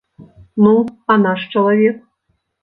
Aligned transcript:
Ну, 0.63 0.71
а 1.11 1.17
наш 1.27 1.45
чалавек? 1.53 2.01